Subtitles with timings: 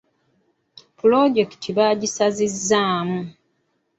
[0.97, 3.19] Pulojekiti baagisazizzaamu.